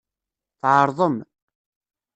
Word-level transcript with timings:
Tɛerḍem. 0.61 1.17